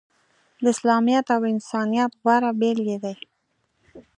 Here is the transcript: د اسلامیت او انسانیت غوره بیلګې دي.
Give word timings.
د 0.63 0.65
اسلامیت 0.73 1.25
او 1.35 1.41
انسانیت 1.53 2.11
غوره 2.21 2.51
بیلګې 2.59 2.97
دي. 3.03 3.15